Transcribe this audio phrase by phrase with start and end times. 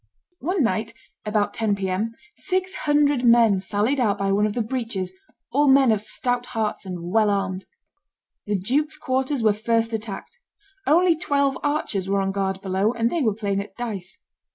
[0.39, 0.95] One night,
[1.27, 1.87] about ten P.
[1.87, 5.13] M., six hundred men sallied out by one of the breaches,
[5.51, 7.65] all men of stout hearts and well armed.
[8.47, 10.39] The duke's quarters were first attacked.
[10.87, 14.17] Only twelve archers were on guard below, and they were playing at dice.